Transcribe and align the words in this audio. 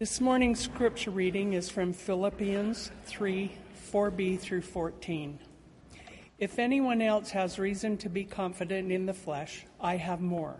This 0.00 0.18
morning's 0.18 0.60
scripture 0.60 1.10
reading 1.10 1.52
is 1.52 1.68
from 1.68 1.92
Philippians 1.92 2.90
3 3.04 3.52
4b 3.92 4.40
through 4.40 4.62
14. 4.62 5.38
If 6.38 6.58
anyone 6.58 7.02
else 7.02 7.32
has 7.32 7.58
reason 7.58 7.98
to 7.98 8.08
be 8.08 8.24
confident 8.24 8.90
in 8.90 9.04
the 9.04 9.12
flesh, 9.12 9.66
I 9.78 9.96
have 9.96 10.22
more. 10.22 10.56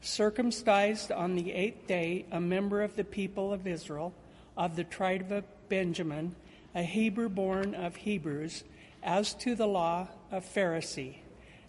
Circumcised 0.00 1.12
on 1.12 1.34
the 1.34 1.52
eighth 1.52 1.88
day, 1.88 2.24
a 2.32 2.40
member 2.40 2.80
of 2.80 2.96
the 2.96 3.04
people 3.04 3.52
of 3.52 3.66
Israel, 3.66 4.14
of 4.56 4.76
the 4.76 4.84
tribe 4.84 5.30
of 5.30 5.44
Benjamin, 5.68 6.34
a 6.74 6.82
Hebrew 6.82 7.28
born 7.28 7.74
of 7.74 7.96
Hebrews, 7.96 8.64
as 9.02 9.34
to 9.34 9.54
the 9.54 9.68
law, 9.68 10.08
a 10.32 10.40
Pharisee, 10.40 11.16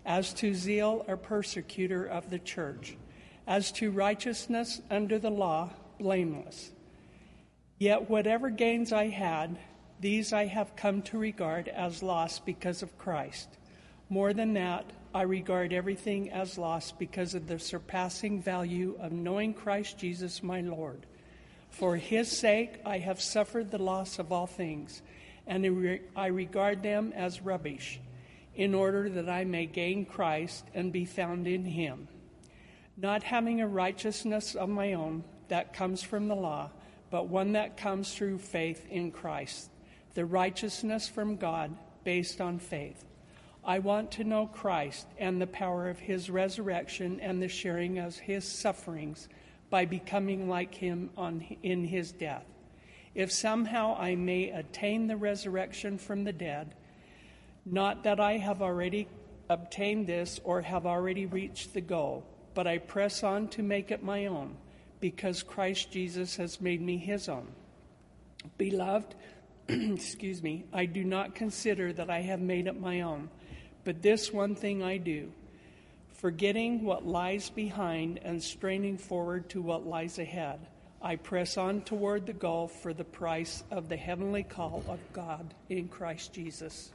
as 0.05 0.33
to 0.35 0.55
zeal, 0.55 1.03
a 1.09 1.17
persecutor 1.17 2.05
of 2.05 2.29
the 2.29 2.39
church, 2.39 2.95
as 3.47 3.69
to 3.73 3.91
righteousness 3.91 4.79
under 4.89 5.19
the 5.19 5.29
law, 5.29 5.71
blameless. 5.99 6.71
Yet 7.81 8.11
whatever 8.11 8.51
gains 8.51 8.93
I 8.93 9.07
had, 9.07 9.57
these 9.99 10.33
I 10.33 10.45
have 10.45 10.75
come 10.75 11.01
to 11.01 11.17
regard 11.17 11.67
as 11.67 12.03
loss 12.03 12.37
because 12.37 12.83
of 12.83 12.95
Christ. 12.99 13.57
More 14.07 14.33
than 14.33 14.53
that, 14.53 14.85
I 15.15 15.23
regard 15.23 15.73
everything 15.73 16.29
as 16.29 16.59
loss 16.59 16.91
because 16.91 17.33
of 17.33 17.47
the 17.47 17.57
surpassing 17.57 18.39
value 18.39 18.99
of 18.99 19.11
knowing 19.11 19.55
Christ 19.55 19.97
Jesus 19.97 20.43
my 20.43 20.61
Lord. 20.61 21.07
For 21.71 21.95
his 21.95 22.29
sake 22.29 22.79
I 22.85 22.99
have 22.99 23.19
suffered 23.19 23.71
the 23.71 23.81
loss 23.81 24.19
of 24.19 24.31
all 24.31 24.45
things, 24.45 25.01
and 25.47 25.65
I 26.15 26.27
regard 26.27 26.83
them 26.83 27.11
as 27.15 27.41
rubbish, 27.41 27.99
in 28.53 28.75
order 28.75 29.09
that 29.09 29.27
I 29.27 29.43
may 29.43 29.65
gain 29.65 30.05
Christ 30.05 30.65
and 30.75 30.93
be 30.93 31.05
found 31.05 31.47
in 31.47 31.65
him. 31.65 32.09
Not 32.95 33.23
having 33.23 33.59
a 33.59 33.67
righteousness 33.67 34.53
of 34.53 34.69
my 34.69 34.93
own 34.93 35.23
that 35.47 35.73
comes 35.73 36.03
from 36.03 36.27
the 36.27 36.35
law, 36.35 36.69
but 37.11 37.27
one 37.27 37.51
that 37.51 37.77
comes 37.77 38.15
through 38.15 38.39
faith 38.39 38.87
in 38.89 39.11
Christ 39.11 39.69
the 40.13 40.25
righteousness 40.25 41.07
from 41.07 41.37
God 41.37 41.73
based 42.03 42.41
on 42.41 42.59
faith. 42.59 43.05
I 43.63 43.79
want 43.79 44.11
to 44.13 44.23
know 44.23 44.47
Christ 44.47 45.07
and 45.17 45.39
the 45.39 45.47
power 45.47 45.87
of 45.87 45.99
his 45.99 46.29
resurrection 46.29 47.19
and 47.21 47.41
the 47.41 47.47
sharing 47.47 47.99
of 47.99 48.17
his 48.17 48.43
sufferings 48.43 49.29
by 49.69 49.85
becoming 49.85 50.49
like 50.49 50.73
him 50.75 51.11
on, 51.15 51.45
in 51.63 51.85
his 51.85 52.11
death. 52.11 52.45
If 53.13 53.31
somehow 53.31 53.95
I 53.97 54.15
may 54.15 54.49
attain 54.49 55.07
the 55.07 55.17
resurrection 55.17 55.97
from 55.97 56.23
the 56.23 56.33
dead, 56.33 56.75
not 57.65 58.03
that 58.03 58.19
I 58.19 58.37
have 58.37 58.61
already 58.61 59.07
obtained 59.49 60.07
this 60.07 60.39
or 60.43 60.61
have 60.61 60.85
already 60.85 61.25
reached 61.25 61.73
the 61.73 61.81
goal, 61.81 62.25
but 62.53 62.67
I 62.67 62.79
press 62.79 63.23
on 63.23 63.47
to 63.49 63.63
make 63.63 63.91
it 63.91 64.03
my 64.03 64.25
own, 64.25 64.55
because 65.01 65.43
Christ 65.43 65.91
Jesus 65.91 66.37
has 66.37 66.61
made 66.61 66.81
me 66.81 66.97
his 66.97 67.27
own. 67.27 67.47
Beloved, 68.57 69.15
excuse 69.67 70.41
me, 70.41 70.65
I 70.71 70.85
do 70.85 71.03
not 71.03 71.35
consider 71.35 71.91
that 71.93 72.09
I 72.09 72.21
have 72.21 72.39
made 72.39 72.67
it 72.67 72.79
my 72.79 73.01
own, 73.01 73.29
but 73.83 74.01
this 74.01 74.31
one 74.31 74.55
thing 74.55 74.81
I 74.81 74.97
do, 74.97 75.31
forgetting 76.13 76.83
what 76.83 77.05
lies 77.05 77.49
behind 77.49 78.19
and 78.23 78.41
straining 78.41 78.97
forward 78.97 79.49
to 79.49 79.61
what 79.61 79.85
lies 79.85 80.19
ahead. 80.19 80.59
I 81.01 81.15
press 81.15 81.57
on 81.57 81.81
toward 81.81 82.27
the 82.27 82.33
goal 82.33 82.67
for 82.67 82.93
the 82.93 83.03
price 83.03 83.63
of 83.71 83.89
the 83.89 83.97
heavenly 83.97 84.43
call 84.43 84.83
of 84.87 84.99
God 85.13 85.53
in 85.67 85.87
Christ 85.87 86.31
Jesus. 86.31 86.91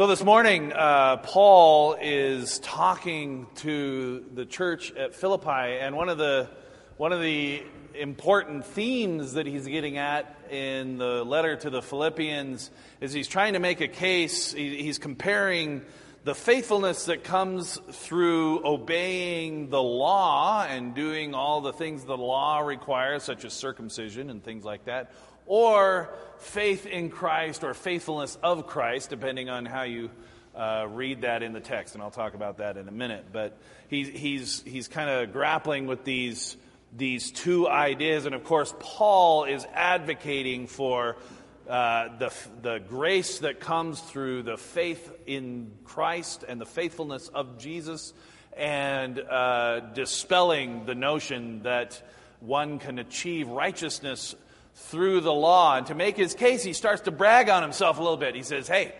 So 0.00 0.06
this 0.06 0.24
morning, 0.24 0.72
uh, 0.72 1.18
Paul 1.18 1.94
is 2.00 2.58
talking 2.60 3.46
to 3.56 4.24
the 4.32 4.46
church 4.46 4.94
at 4.94 5.14
Philippi, 5.14 5.76
and 5.78 5.94
one 5.94 6.08
of 6.08 6.16
the 6.16 6.48
one 6.96 7.12
of 7.12 7.20
the 7.20 7.62
important 7.94 8.64
themes 8.64 9.34
that 9.34 9.44
he's 9.44 9.66
getting 9.66 9.98
at 9.98 10.38
in 10.50 10.96
the 10.96 11.22
letter 11.22 11.54
to 11.54 11.68
the 11.68 11.82
Philippians 11.82 12.70
is 13.02 13.12
he's 13.12 13.28
trying 13.28 13.52
to 13.52 13.58
make 13.58 13.82
a 13.82 13.88
case, 13.88 14.54
he's 14.54 14.96
comparing 14.96 15.82
the 16.24 16.34
faithfulness 16.34 17.06
that 17.06 17.24
comes 17.24 17.78
through 17.92 18.66
obeying 18.66 19.70
the 19.70 19.82
law 19.82 20.64
and 20.68 20.94
doing 20.94 21.34
all 21.34 21.62
the 21.62 21.72
things 21.72 22.04
the 22.04 22.16
law 22.16 22.60
requires, 22.60 23.22
such 23.22 23.44
as 23.44 23.52
circumcision 23.52 24.28
and 24.28 24.44
things 24.44 24.64
like 24.64 24.84
that, 24.84 25.12
or 25.46 26.10
faith 26.38 26.86
in 26.86 27.10
Christ 27.10 27.64
or 27.64 27.72
faithfulness 27.72 28.36
of 28.42 28.66
Christ, 28.66 29.10
depending 29.10 29.48
on 29.48 29.64
how 29.64 29.82
you 29.82 30.10
uh, 30.54 30.86
read 30.90 31.22
that 31.22 31.42
in 31.42 31.52
the 31.52 31.60
text. 31.60 31.94
And 31.94 32.02
I'll 32.02 32.10
talk 32.10 32.34
about 32.34 32.58
that 32.58 32.76
in 32.76 32.86
a 32.86 32.92
minute. 32.92 33.26
But 33.32 33.56
he's, 33.88 34.08
he's, 34.08 34.62
he's 34.62 34.88
kind 34.88 35.08
of 35.08 35.32
grappling 35.32 35.86
with 35.86 36.04
these 36.04 36.56
these 36.96 37.30
two 37.30 37.68
ideas. 37.68 38.26
And 38.26 38.34
of 38.34 38.44
course, 38.44 38.74
Paul 38.78 39.44
is 39.44 39.64
advocating 39.72 40.66
for 40.66 41.16
uh, 41.70 42.18
the, 42.18 42.32
the 42.62 42.78
grace 42.88 43.38
that 43.38 43.60
comes 43.60 44.00
through 44.00 44.42
the 44.42 44.56
faith 44.56 45.12
in 45.24 45.70
Christ 45.84 46.44
and 46.46 46.60
the 46.60 46.66
faithfulness 46.66 47.28
of 47.28 47.58
Jesus, 47.58 48.12
and 48.56 49.20
uh, 49.20 49.78
dispelling 49.94 50.84
the 50.84 50.96
notion 50.96 51.62
that 51.62 52.02
one 52.40 52.80
can 52.80 52.98
achieve 52.98 53.46
righteousness 53.46 54.34
through 54.74 55.20
the 55.20 55.32
law. 55.32 55.76
And 55.76 55.86
to 55.86 55.94
make 55.94 56.16
his 56.16 56.34
case, 56.34 56.64
he 56.64 56.72
starts 56.72 57.02
to 57.02 57.12
brag 57.12 57.48
on 57.48 57.62
himself 57.62 57.98
a 57.98 58.02
little 58.02 58.16
bit. 58.16 58.34
He 58.34 58.42
says, 58.42 58.66
Hey, 58.66 58.92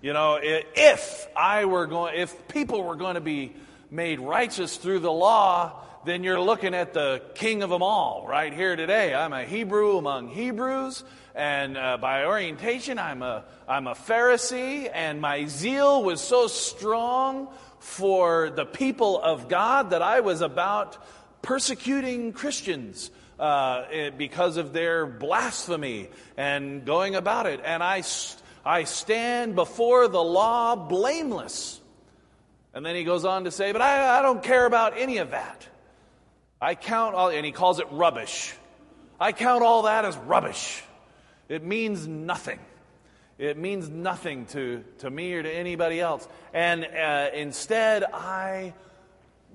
you 0.00 0.12
know, 0.12 0.38
if 0.40 1.26
I 1.36 1.64
were 1.64 1.88
going, 1.88 2.14
if 2.16 2.46
people 2.46 2.84
were 2.84 2.94
going 2.94 3.16
to 3.16 3.20
be 3.20 3.54
made 3.90 4.20
righteous 4.20 4.76
through 4.76 5.00
the 5.00 5.10
law, 5.10 5.82
then 6.08 6.24
you're 6.24 6.40
looking 6.40 6.74
at 6.74 6.94
the 6.94 7.20
king 7.34 7.62
of 7.62 7.68
them 7.68 7.82
all 7.82 8.26
right 8.26 8.54
here 8.54 8.76
today. 8.76 9.14
I'm 9.14 9.34
a 9.34 9.44
Hebrew 9.44 9.98
among 9.98 10.28
Hebrews, 10.28 11.04
and 11.34 11.76
uh, 11.76 11.98
by 11.98 12.24
orientation, 12.24 12.98
I'm 12.98 13.22
a, 13.22 13.44
I'm 13.68 13.86
a 13.86 13.94
Pharisee, 13.94 14.90
and 14.90 15.20
my 15.20 15.44
zeal 15.46 16.02
was 16.02 16.22
so 16.22 16.46
strong 16.46 17.48
for 17.80 18.48
the 18.48 18.64
people 18.64 19.20
of 19.20 19.48
God 19.48 19.90
that 19.90 20.00
I 20.00 20.20
was 20.20 20.40
about 20.40 20.96
persecuting 21.42 22.32
Christians. 22.32 23.10
Uh, 23.38 23.86
eh, 23.92 24.10
because 24.10 24.56
of 24.56 24.72
their 24.72 25.06
blasphemy 25.06 26.08
and 26.36 26.84
going 26.84 27.14
about 27.14 27.46
it. 27.46 27.60
And 27.64 27.84
I, 27.84 28.02
I 28.64 28.82
stand 28.82 29.54
before 29.54 30.08
the 30.08 30.20
law 30.20 30.74
blameless. 30.74 31.80
And 32.74 32.84
then 32.84 32.96
he 32.96 33.04
goes 33.04 33.24
on 33.24 33.44
to 33.44 33.52
say, 33.52 33.70
But 33.70 33.80
I, 33.80 34.18
I 34.18 34.22
don't 34.22 34.42
care 34.42 34.66
about 34.66 34.98
any 34.98 35.18
of 35.18 35.30
that. 35.30 35.68
I 36.60 36.74
count 36.74 37.14
all, 37.14 37.30
and 37.30 37.46
he 37.46 37.52
calls 37.52 37.78
it 37.78 37.86
rubbish. 37.90 38.54
I 39.20 39.32
count 39.32 39.62
all 39.62 39.82
that 39.82 40.04
as 40.04 40.16
rubbish. 40.16 40.82
It 41.48 41.64
means 41.64 42.06
nothing. 42.06 42.58
It 43.38 43.56
means 43.56 43.88
nothing 43.88 44.46
to, 44.46 44.84
to 44.98 45.10
me 45.10 45.32
or 45.34 45.42
to 45.42 45.50
anybody 45.50 46.00
else. 46.00 46.26
And 46.52 46.84
uh, 46.84 47.30
instead, 47.32 48.02
I, 48.02 48.74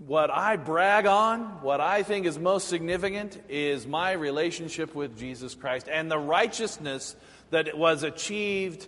what 0.08 0.32
I 0.32 0.56
brag 0.56 1.06
on, 1.06 1.62
what 1.62 1.82
I 1.82 2.04
think 2.04 2.26
is 2.26 2.40
most 2.40 2.70
significant, 2.70 3.42
is 3.50 3.86
my 3.86 4.14
relationship 4.14 4.96
with 4.96 5.18
Jesus 5.18 5.54
Christ 5.54 5.90
and 5.92 6.10
the 6.10 6.18
righteousness 6.18 7.18
that 7.50 7.78
was 7.78 8.04
achieved 8.04 8.88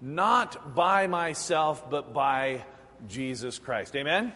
not 0.00 0.74
by 0.74 1.08
myself, 1.08 1.90
but 1.90 2.14
by 2.14 2.64
Jesus 3.08 3.58
Christ. 3.58 3.96
Amen? 3.96 4.32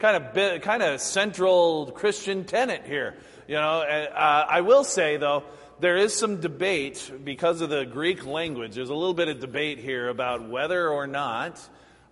Kind 0.00 0.16
of 0.16 0.62
kind 0.62 0.82
of 0.82 1.00
central 1.00 1.92
Christian 1.92 2.44
tenet 2.44 2.84
here. 2.86 3.14
You 3.46 3.56
know, 3.56 3.82
uh, 3.82 4.46
I 4.48 4.62
will 4.62 4.82
say 4.82 5.18
though, 5.18 5.44
there 5.78 5.98
is 5.98 6.14
some 6.14 6.40
debate 6.40 7.12
because 7.22 7.60
of 7.60 7.68
the 7.68 7.84
Greek 7.84 8.24
language. 8.24 8.74
There's 8.74 8.88
a 8.88 8.94
little 8.94 9.14
bit 9.14 9.28
of 9.28 9.40
debate 9.40 9.78
here 9.78 10.08
about 10.08 10.48
whether 10.48 10.88
or 10.88 11.06
not 11.06 11.60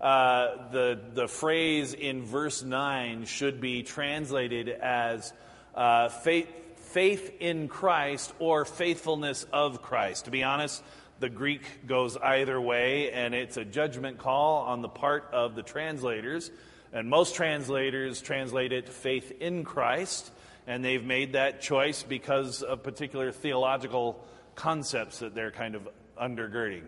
uh, 0.01 0.71
the 0.71 1.01
the 1.15 1.29
phrase 1.29 1.95
in 1.95 2.25
verse 2.25 2.63
nine 2.63 3.25
should 3.25 3.61
be 3.61 3.83
translated 3.83 4.69
as 4.69 5.33
uh, 5.75 6.11
faith 6.11 6.49
faith 6.77 7.37
in 7.41 7.69
Christ 7.69 8.33
or 8.39 8.67
faithfulness 8.67 9.47
of 9.51 9.81
Christ. 9.81 10.27
To 10.27 10.31
be 10.31 10.45
honest, 10.45 10.83
the 11.21 11.31
Greek 11.31 11.87
goes 11.87 12.19
either 12.19 12.61
way, 12.61 13.11
and 13.13 13.35
it's 13.35 13.57
a 13.57 13.65
judgment 13.65 14.19
call 14.19 14.65
on 14.67 14.83
the 14.83 14.89
part 14.89 15.31
of 15.33 15.55
the 15.55 15.63
translators. 15.63 16.51
And 16.93 17.09
most 17.09 17.35
translators 17.35 18.21
translate 18.23 18.73
it 18.73 18.89
faith 18.89 19.33
in 19.41 19.65
Christ, 19.65 20.31
and 20.67 20.85
they've 20.85 21.05
made 21.05 21.35
that 21.35 21.61
choice 21.61 22.03
because 22.03 22.63
of 22.63 22.83
particular 22.83 23.31
theological 23.31 24.25
concepts 24.55 25.19
that 25.19 25.35
they're 25.35 25.51
kind 25.51 25.75
of 25.75 25.89
undergirding. 26.21 26.83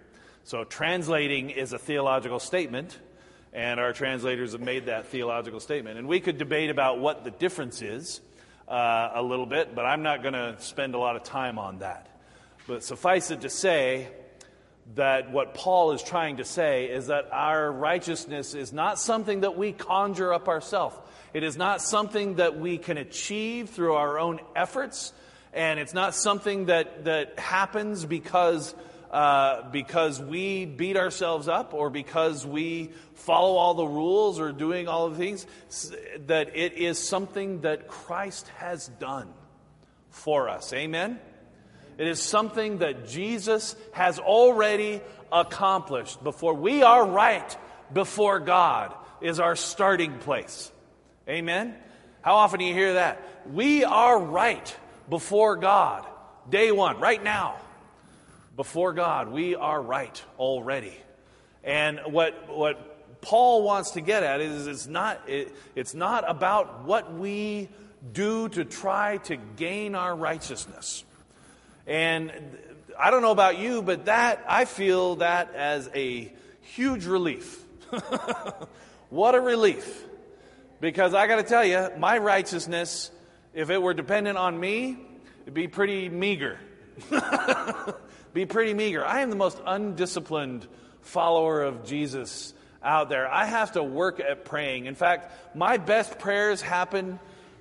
So, 0.44 0.64
translating 0.64 1.50
is 1.50 1.72
a 1.72 1.78
theological 1.78 2.40
statement, 2.40 2.98
and 3.52 3.78
our 3.78 3.92
translators 3.92 4.52
have 4.52 4.60
made 4.60 4.86
that 4.86 5.06
theological 5.06 5.60
statement. 5.60 5.98
And 5.98 6.08
we 6.08 6.20
could 6.20 6.38
debate 6.38 6.70
about 6.70 6.98
what 6.98 7.24
the 7.24 7.30
difference 7.30 7.82
is 7.82 8.20
uh, 8.66 9.10
a 9.14 9.22
little 9.22 9.46
bit, 9.46 9.74
but 9.74 9.84
I'm 9.84 10.02
not 10.02 10.22
going 10.22 10.34
to 10.34 10.56
spend 10.60 10.94
a 10.94 10.98
lot 10.98 11.16
of 11.16 11.24
time 11.24 11.58
on 11.58 11.80
that. 11.80 12.08
But 12.66 12.84
suffice 12.84 13.30
it 13.30 13.42
to 13.42 13.50
say 13.50 14.08
that 14.94 15.30
what 15.30 15.54
Paul 15.54 15.92
is 15.92 16.02
trying 16.02 16.38
to 16.38 16.44
say 16.44 16.86
is 16.86 17.06
that 17.06 17.28
our 17.32 17.70
righteousness 17.70 18.54
is 18.54 18.72
not 18.72 18.98
something 18.98 19.40
that 19.40 19.56
we 19.56 19.72
conjure 19.72 20.32
up 20.32 20.48
ourselves. 20.48 20.96
It 21.32 21.44
is 21.44 21.56
not 21.56 21.80
something 21.80 22.36
that 22.36 22.58
we 22.58 22.78
can 22.78 22.98
achieve 22.98 23.70
through 23.70 23.94
our 23.94 24.18
own 24.18 24.40
efforts, 24.56 25.12
and 25.52 25.78
it's 25.78 25.94
not 25.94 26.14
something 26.14 26.66
that, 26.66 27.04
that 27.04 27.38
happens 27.38 28.04
because, 28.04 28.74
uh, 29.12 29.62
because 29.70 30.20
we 30.20 30.64
beat 30.64 30.96
ourselves 30.96 31.46
up 31.46 31.72
or 31.72 31.88
because 31.88 32.44
we 32.44 32.90
follow 33.14 33.56
all 33.56 33.74
the 33.74 33.86
rules 33.86 34.40
or 34.40 34.50
doing 34.50 34.88
all 34.88 35.08
the 35.08 35.16
things. 35.16 35.46
That 36.26 36.56
it 36.56 36.72
is 36.74 36.98
something 36.98 37.60
that 37.60 37.86
Christ 37.86 38.48
has 38.58 38.88
done 38.88 39.28
for 40.08 40.48
us. 40.48 40.72
Amen? 40.72 41.20
It 42.00 42.08
is 42.08 42.22
something 42.22 42.78
that 42.78 43.06
Jesus 43.08 43.76
has 43.92 44.18
already 44.18 45.02
accomplished 45.30 46.24
before 46.24 46.54
we 46.54 46.82
are 46.82 47.06
right 47.06 47.54
before 47.92 48.40
God 48.40 48.94
is 49.20 49.38
our 49.38 49.54
starting 49.54 50.16
place. 50.16 50.72
Amen? 51.28 51.74
How 52.22 52.36
often 52.36 52.60
do 52.60 52.64
you 52.64 52.72
hear 52.72 52.94
that? 52.94 53.22
We 53.52 53.84
are 53.84 54.18
right 54.18 54.74
before 55.10 55.56
God. 55.56 56.06
Day 56.48 56.72
one, 56.72 56.98
right 57.00 57.22
now. 57.22 57.56
Before 58.56 58.94
God, 58.94 59.30
we 59.30 59.54
are 59.54 59.82
right 59.82 60.24
already. 60.38 60.96
And 61.62 62.00
what, 62.06 62.48
what 62.48 63.20
Paul 63.20 63.62
wants 63.62 63.90
to 63.90 64.00
get 64.00 64.22
at 64.22 64.40
is 64.40 64.66
it's 64.66 64.86
not, 64.86 65.28
it, 65.28 65.54
it's 65.76 65.94
not 65.94 66.24
about 66.26 66.84
what 66.84 67.12
we 67.12 67.68
do 68.10 68.48
to 68.48 68.64
try 68.64 69.18
to 69.18 69.36
gain 69.36 69.94
our 69.94 70.16
righteousness. 70.16 71.04
And 71.90 72.30
I 72.96 73.10
don't 73.10 73.20
know 73.20 73.32
about 73.32 73.58
you, 73.58 73.82
but 73.82 74.04
that, 74.04 74.44
I 74.46 74.64
feel 74.64 75.16
that 75.16 75.56
as 75.56 75.90
a 75.92 76.32
huge 76.60 77.04
relief. 77.04 77.64
what 79.10 79.34
a 79.34 79.40
relief. 79.40 80.04
Because 80.80 81.14
I 81.14 81.26
got 81.26 81.36
to 81.36 81.42
tell 81.42 81.64
you, 81.64 81.88
my 81.98 82.18
righteousness, 82.18 83.10
if 83.54 83.70
it 83.70 83.82
were 83.82 83.92
dependent 83.92 84.38
on 84.38 84.60
me, 84.60 84.98
it'd 85.42 85.52
be 85.52 85.66
pretty 85.66 86.08
meager. 86.08 86.60
be 88.34 88.46
pretty 88.46 88.72
meager. 88.72 89.04
I 89.04 89.22
am 89.22 89.30
the 89.30 89.36
most 89.36 89.60
undisciplined 89.66 90.68
follower 91.00 91.60
of 91.64 91.84
Jesus 91.84 92.54
out 92.84 93.08
there. 93.08 93.26
I 93.26 93.46
have 93.46 93.72
to 93.72 93.82
work 93.82 94.20
at 94.20 94.44
praying. 94.44 94.86
In 94.86 94.94
fact, 94.94 95.56
my 95.56 95.76
best 95.76 96.20
prayers 96.20 96.62
happen 96.62 97.18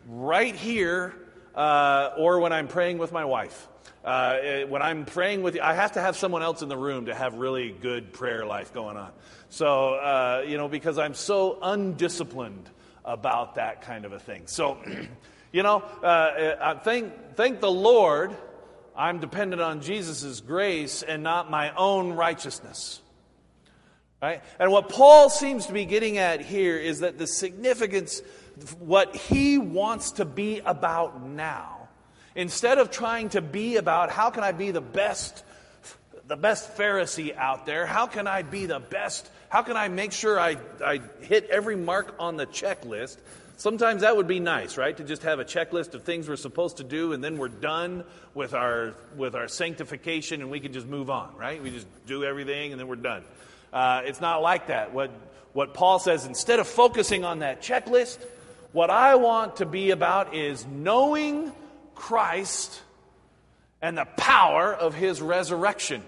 right 0.08 0.56
here 0.56 1.16
uh, 1.56 2.12
or 2.16 2.40
when 2.40 2.54
I'm 2.54 2.68
praying 2.68 3.00
with 3.00 3.12
my 3.12 3.26
wife. 3.26 3.68
Uh, 4.10 4.66
when 4.66 4.82
I'm 4.82 5.06
praying 5.06 5.44
with 5.44 5.54
you, 5.54 5.62
I 5.62 5.76
have 5.76 5.92
to 5.92 6.02
have 6.02 6.18
someone 6.18 6.42
else 6.42 6.64
in 6.64 6.68
the 6.68 6.76
room 6.76 7.06
to 7.06 7.14
have 7.14 7.36
really 7.36 7.70
good 7.70 8.12
prayer 8.12 8.44
life 8.44 8.74
going 8.74 8.98
on. 8.98 9.12
So, 9.50 9.94
uh, 9.94 10.46
you 10.48 10.58
know, 10.58 10.68
because 10.68 10.98
I'm 10.98 11.14
so 11.14 11.60
undisciplined 11.62 12.68
about 13.06 13.54
that 13.56 13.84
kind 13.84 14.06
of 14.06 14.12
a 14.12 14.18
thing. 14.18 14.48
So, 14.48 14.80
you 15.52 15.62
know, 15.62 15.84
uh, 16.02 16.06
uh, 16.06 16.80
thank, 16.80 17.36
thank 17.36 17.60
the 17.60 17.70
Lord, 17.70 18.36
I'm 18.98 19.20
dependent 19.20 19.62
on 19.62 19.80
Jesus' 19.80 20.42
grace 20.42 21.04
and 21.04 21.22
not 21.22 21.52
my 21.52 21.72
own 21.76 22.14
righteousness. 22.14 23.02
Right? 24.24 24.42
And 24.58 24.72
what 24.72 24.90
Paul 24.90 25.30
seems 25.30 25.68
to 25.68 25.74
be 25.74 25.86
getting 25.86 26.18
at 26.18 26.42
here 26.42 26.78
is 26.78 27.02
that 27.02 27.20
the 27.20 27.28
significance, 27.28 28.24
what 28.80 29.16
he 29.16 29.60
wants 29.60 30.14
to 30.14 30.26
be 30.26 30.62
about 30.66 31.24
now, 31.24 31.79
Instead 32.36 32.78
of 32.78 32.92
trying 32.92 33.30
to 33.30 33.42
be 33.42 33.78
about 33.78 34.12
how 34.12 34.30
can 34.30 34.44
I 34.44 34.52
be 34.52 34.72
the 34.72 34.82
best, 34.82 35.44
the 36.28 36.38
best 36.38 36.78
Pharisee 36.78 37.36
out 37.36 37.66
there, 37.66 37.86
how 37.86 38.08
can 38.08 38.28
I 38.28 38.44
be 38.44 38.66
the 38.66 38.80
best, 38.80 39.30
how 39.50 39.62
can 39.64 39.78
I 39.78 39.88
make 39.88 40.12
sure 40.12 40.40
I, 40.40 40.58
I 40.84 41.02
hit 41.22 41.50
every 41.50 41.76
mark 41.76 42.16
on 42.20 42.38
the 42.38 42.46
checklist, 42.46 43.18
Sometimes 43.60 44.04
that 44.04 44.16
would 44.16 44.26
be 44.26 44.40
nice, 44.40 44.78
right? 44.78 44.96
To 44.96 45.04
just 45.04 45.24
have 45.24 45.40
a 45.40 45.44
checklist 45.44 45.94
of 45.94 46.04
things 46.04 46.30
we're 46.30 46.38
supposed 46.38 46.78
to 46.78 46.86
do 46.86 47.12
and 47.12 47.22
then 47.22 47.38
we're 47.38 47.50
done 47.50 48.06
with 48.34 48.54
our, 48.54 48.96
with 49.18 49.36
our 49.36 49.50
sanctification 49.50 50.40
and 50.40 50.50
we 50.50 50.62
can 50.62 50.72
just 50.72 50.88
move 50.88 51.10
on, 51.10 51.36
right? 51.36 51.62
We 51.62 51.70
just 51.70 51.86
do 52.06 52.24
everything 52.24 52.72
and 52.72 52.80
then 52.80 52.88
we're 52.88 52.96
done. 52.96 53.26
Uh, 53.74 54.04
it's 54.06 54.22
not 54.22 54.42
like 54.42 54.68
that. 54.68 54.94
What, 54.94 55.12
what 55.52 55.74
Paul 55.74 56.00
says, 56.00 56.26
instead 56.26 56.60
of 56.60 56.70
focusing 56.70 57.26
on 57.26 57.40
that 57.40 57.62
checklist, 57.62 58.26
what 58.72 58.90
I 58.90 59.16
want 59.16 59.58
to 59.58 59.66
be 59.66 59.92
about 59.92 60.34
is 60.34 60.66
knowing 60.66 61.52
Christ 62.00 62.82
and 63.82 63.98
the 63.98 64.06
power 64.06 64.74
of 64.74 64.94
his 64.96 65.22
resurrection 65.22 66.02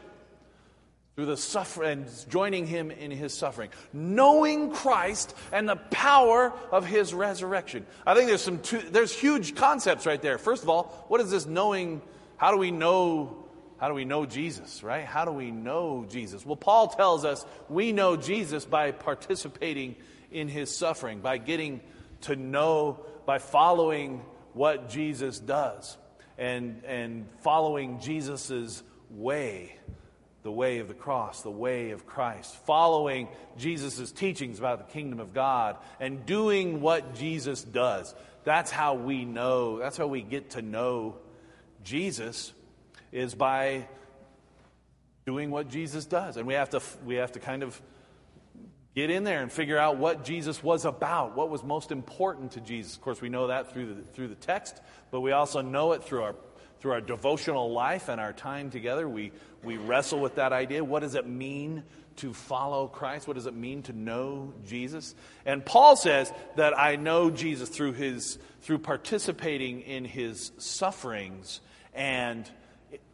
through 1.16 1.26
the 1.26 1.38
suffering 1.38 2.04
and 2.04 2.30
joining 2.30 2.66
him 2.66 2.90
in 2.90 3.12
his 3.12 3.34
suffering. 3.34 3.70
Knowing 3.94 4.72
christ 4.72 5.36
and 5.52 5.68
the 5.68 5.76
power 5.76 6.54
of 6.72 6.86
his 6.86 7.14
resurrection. 7.14 7.86
I 8.06 8.16
think 8.16 8.28
there's 8.28 8.42
some 8.42 8.60
two, 8.60 8.80
there's 8.80 9.14
huge 9.14 9.56
concepts 9.56 10.06
right 10.06 10.22
there. 10.22 10.38
First 10.38 10.64
of 10.64 10.70
all 10.70 11.06
what 11.10 11.22
is 11.22 11.30
this 11.30 11.46
knowing? 11.46 12.02
How 12.38 12.52
do 12.52 12.58
we 12.58 12.72
know 12.72 13.38
how 13.78 13.88
do 13.88 13.94
we 13.94 14.06
know 14.06 14.26
jesus 14.26 14.84
right? 14.84 15.06
How 15.06 15.26
do 15.26 15.32
we 15.32 15.52
know 15.52 16.06
jesus? 16.10 16.46
Well 16.46 16.56
paul 16.56 16.88
tells 16.88 17.26
us 17.26 17.46
we 17.70 17.92
know 17.92 18.16
jesus 18.16 18.64
by 18.66 18.92
participating 18.92 19.96
in 20.32 20.48
his 20.48 20.76
suffering 20.76 21.20
by 21.20 21.38
getting 21.38 21.82
to 22.22 22.36
know 22.38 23.00
by 23.26 23.38
following 23.38 24.24
what 24.54 24.90
Jesus 24.90 25.40
does 25.40 25.98
and, 26.38 26.84
and 26.86 27.28
following 27.42 28.00
Jesus' 28.00 28.84
way, 29.10 29.76
the 30.44 30.52
way 30.52 30.80
of 30.80 30.88
the 30.88 30.94
cross, 30.94 31.42
the 31.42 31.52
way 31.52 31.92
of 31.92 32.06
Christ, 32.06 32.56
following 32.66 33.28
Jesus' 33.58 34.12
teachings 34.12 34.60
about 34.60 34.88
the 34.88 34.94
kingdom 34.94 35.20
of 35.20 35.34
God 35.34 35.78
and 36.00 36.26
doing 36.26 36.82
what 36.82 37.16
Jesus 37.16 37.64
does. 37.64 38.14
That's 38.44 38.72
how 38.72 38.96
we 38.96 39.26
know, 39.26 39.80
that's 39.80 39.98
how 39.98 40.08
we 40.08 40.22
get 40.22 40.52
to 40.52 40.62
know 40.62 41.18
Jesus 41.84 42.54
is 43.12 43.36
by 43.36 43.88
doing 45.26 45.52
what 45.52 45.70
Jesus 45.70 46.06
does. 46.06 46.38
And 46.38 46.48
we 46.48 46.56
have 46.56 46.72
to, 46.72 46.82
we 47.06 47.16
have 47.16 47.34
to 47.34 47.40
kind 47.40 47.64
of 47.64 47.80
Get 48.94 49.10
in 49.10 49.24
there 49.24 49.42
and 49.42 49.50
figure 49.50 49.78
out 49.78 49.98
what 49.98 50.26
Jesus 50.26 50.62
was 50.62 50.84
about, 50.84 51.36
what 51.36 51.50
was 51.50 51.64
most 51.64 51.92
important 51.92 52.52
to 52.54 52.62
Jesus. 52.62 52.96
Of 52.96 53.02
course, 53.02 53.22
we 53.22 53.30
know 53.30 53.48
that 53.48 53.72
through 53.72 53.94
the, 53.94 54.02
through 54.14 54.28
the 54.28 54.36
text, 54.36 54.82
but 55.12 55.22
we 55.22 55.32
also 55.32 55.62
know 55.62 55.94
it 55.94 56.04
through 56.04 56.24
our, 56.24 56.36
through 56.82 56.92
our 56.92 57.02
devotional 57.02 57.72
life 57.72 58.10
and 58.10 58.20
our 58.20 58.34
time 58.34 58.70
together. 58.70 59.08
We, 59.08 59.32
we 59.64 59.78
wrestle 59.78 60.20
with 60.20 60.36
that 60.36 60.52
idea. 60.52 60.84
What 60.84 61.02
does 61.02 61.16
it 61.16 61.26
mean 61.26 61.84
to 62.18 62.34
follow 62.34 62.88
Christ? 62.88 63.28
What 63.28 63.36
does 63.36 63.46
it 63.46 63.54
mean 63.54 63.82
to 63.84 63.94
know 63.94 64.54
Jesus? 64.66 65.16
And 65.46 65.66
Paul 65.66 65.96
says 65.96 66.34
that 66.58 66.78
I 66.78 66.98
know 66.98 67.30
Jesus 67.30 67.70
through, 67.70 67.94
his, 67.94 68.40
through 68.62 68.80
participating 68.80 69.82
in 69.82 70.04
his 70.04 70.52
sufferings 70.58 71.62
and 71.94 72.50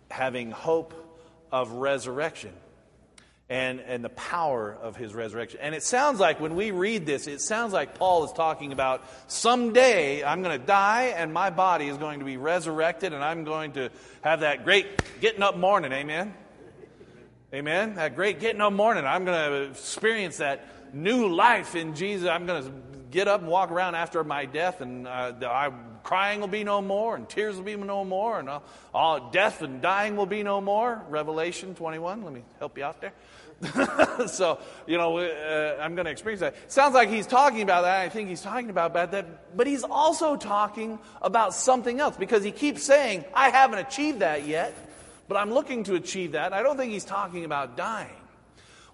having 0.10 0.50
hope 0.50 0.96
of 1.51 1.72
resurrection 1.74 2.53
and, 3.49 3.79
and 3.79 4.03
the 4.03 4.09
power 4.09 4.77
of 4.81 4.97
his 4.97 5.13
resurrection. 5.13 5.59
And 5.61 5.73
it 5.73 5.83
sounds 5.83 6.19
like 6.19 6.39
when 6.41 6.55
we 6.55 6.71
read 6.71 7.05
this, 7.05 7.27
it 7.27 7.41
sounds 7.41 7.71
like 7.71 7.95
Paul 7.95 8.25
is 8.25 8.33
talking 8.33 8.73
about 8.73 9.05
someday 9.27 10.23
I'm 10.23 10.41
going 10.43 10.59
to 10.59 10.65
die 10.65 11.13
and 11.15 11.33
my 11.33 11.49
body 11.49 11.87
is 11.87 11.97
going 11.97 12.19
to 12.19 12.25
be 12.25 12.37
resurrected 12.37 13.13
and 13.13 13.23
I'm 13.23 13.45
going 13.45 13.73
to 13.73 13.89
have 14.21 14.41
that 14.41 14.65
great 14.65 14.87
getting 15.21 15.43
up 15.43 15.55
morning. 15.55 15.93
Amen? 15.93 16.33
Amen? 17.53 17.95
That 17.95 18.15
great 18.15 18.41
getting 18.41 18.59
up 18.59 18.73
morning. 18.73 19.05
I'm 19.05 19.23
going 19.23 19.51
to 19.51 19.69
experience 19.69 20.37
that 20.37 20.93
new 20.93 21.29
life 21.29 21.75
in 21.75 21.95
Jesus. 21.95 22.27
I'm 22.27 22.45
going 22.45 22.63
to 22.63 22.71
get 23.09 23.29
up 23.29 23.41
and 23.41 23.49
walk 23.49 23.71
around 23.71 23.95
after 23.95 24.23
my 24.23 24.45
death, 24.45 24.81
and 24.81 25.07
uh, 25.07 25.33
I, 25.43 25.71
crying 26.07 26.39
will 26.39 26.47
be 26.47 26.63
no 26.63 26.81
more, 26.81 27.17
and 27.17 27.27
tears 27.27 27.57
will 27.57 27.65
be 27.65 27.75
no 27.75 28.05
more, 28.05 28.39
and 28.39 28.47
all, 28.47 28.63
all 28.93 29.29
death 29.29 29.61
and 29.61 29.81
dying 29.81 30.15
will 30.15 30.25
be 30.25 30.41
no 30.41 30.61
more. 30.61 31.03
Revelation 31.09 31.75
21. 31.75 32.23
Let 32.23 32.33
me 32.33 32.43
help 32.59 32.77
you 32.77 32.85
out 32.85 33.01
there. 33.01 33.11
so, 34.27 34.57
you 34.87 34.97
know, 34.97 35.17
uh, 35.17 35.77
I'm 35.81 35.95
going 35.95 36.05
to 36.05 36.11
experience 36.11 36.39
that. 36.39 36.71
Sounds 36.71 36.93
like 36.93 37.09
he's 37.09 37.27
talking 37.27 37.61
about 37.61 37.81
that. 37.81 37.99
I 37.99 38.07
think 38.07 38.29
he's 38.29 38.41
talking 38.41 38.69
about 38.69 38.93
that. 38.93 39.57
But 39.57 39.67
he's 39.67 39.83
also 39.83 40.37
talking 40.37 40.97
about 41.21 41.53
something 41.53 41.99
else 41.99 42.15
because 42.15 42.41
he 42.41 42.51
keeps 42.51 42.83
saying, 42.83 43.25
I 43.33 43.49
haven't 43.49 43.79
achieved 43.79 44.19
that 44.19 44.47
yet, 44.47 44.73
but 45.27 45.35
I'm 45.35 45.51
looking 45.51 45.83
to 45.85 45.95
achieve 45.95 46.31
that. 46.31 46.53
I 46.53 46.63
don't 46.63 46.77
think 46.77 46.93
he's 46.93 47.03
talking 47.03 47.43
about 47.43 47.75
dying. 47.75 48.15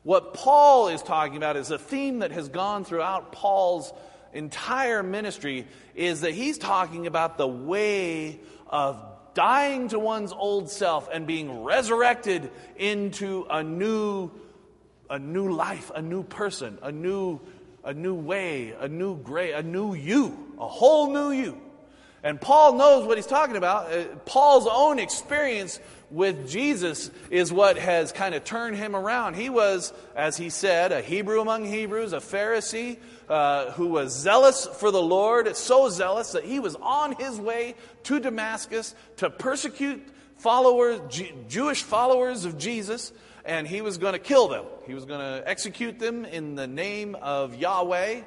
What 0.01 0.33
Paul 0.33 0.87
is 0.87 1.03
talking 1.03 1.37
about 1.37 1.57
is 1.57 1.69
a 1.69 1.77
theme 1.77 2.19
that 2.19 2.31
has 2.31 2.49
gone 2.49 2.85
throughout 2.85 3.31
Paul's 3.31 3.93
entire 4.33 5.03
ministry 5.03 5.67
is 5.95 6.21
that 6.21 6.31
he's 6.31 6.57
talking 6.57 7.07
about 7.07 7.37
the 7.37 7.47
way 7.47 8.39
of 8.67 9.03
dying 9.33 9.87
to 9.89 9.99
one's 9.99 10.31
old 10.31 10.69
self 10.69 11.09
and 11.11 11.25
being 11.25 11.63
resurrected 11.63 12.51
into 12.77 13.45
a 13.49 13.63
new 13.63 14.31
a 15.09 15.19
new 15.19 15.53
life, 15.53 15.91
a 15.93 16.01
new 16.01 16.23
person, 16.23 16.79
a 16.81 16.91
new, 16.91 17.39
a 17.83 17.93
new 17.93 18.15
way, 18.15 18.73
a 18.79 18.87
new 18.87 19.15
gray, 19.15 19.51
a 19.51 19.61
new 19.61 19.93
you, 19.93 20.55
a 20.59 20.67
whole 20.67 21.13
new 21.13 21.31
you. 21.31 21.61
And 22.23 22.39
Paul 22.39 22.73
knows 22.75 23.05
what 23.05 23.17
he's 23.17 23.27
talking 23.27 23.57
about. 23.57 23.91
Uh, 23.91 24.05
Paul's 24.25 24.67
own 24.69 24.97
experience 24.97 25.79
with 26.09 26.49
Jesus 26.49 27.11
is 27.29 27.51
what 27.51 27.77
has 27.77 28.11
kind 28.11 28.33
of 28.33 28.43
turned 28.43 28.77
him 28.77 28.95
around. 28.95 29.35
He 29.35 29.49
was, 29.49 29.91
as 30.15 30.37
he 30.37 30.49
said, 30.49 30.91
a 30.91 31.01
Hebrew 31.01 31.41
among 31.41 31.65
Hebrews, 31.65 32.13
a 32.13 32.17
Pharisee 32.17 32.97
uh, 33.27 33.71
who 33.71 33.87
was 33.87 34.15
zealous 34.15 34.65
for 34.65 34.91
the 34.91 35.01
Lord, 35.01 35.53
so 35.57 35.89
zealous 35.89 36.31
that 36.33 36.45
he 36.45 36.59
was 36.59 36.75
on 36.75 37.13
his 37.13 37.39
way 37.39 37.75
to 38.03 38.19
Damascus 38.19 38.95
to 39.17 39.29
persecute 39.29 40.01
followers, 40.37 41.01
G- 41.09 41.33
Jewish 41.49 41.83
followers 41.83 42.45
of 42.45 42.57
Jesus, 42.57 43.11
and 43.43 43.67
he 43.67 43.81
was 43.81 43.97
going 43.97 44.13
to 44.13 44.19
kill 44.19 44.47
them. 44.47 44.65
He 44.85 44.93
was 44.93 45.05
going 45.05 45.19
to 45.19 45.47
execute 45.47 45.99
them 45.99 46.25
in 46.25 46.55
the 46.55 46.67
name 46.67 47.15
of 47.15 47.55
Yahweh. 47.55 48.21